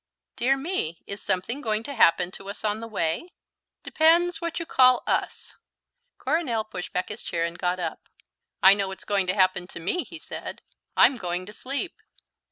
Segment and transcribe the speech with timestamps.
[0.35, 3.33] "Dear me, is something going to happen to us on the way?"
[3.83, 5.57] "Depends what you call 'us.'"
[6.17, 8.09] Coronel pushed back his chair and got up.
[8.63, 10.63] "I know what's going to happen to me," he said.
[10.97, 12.01] "I'm going to sleep."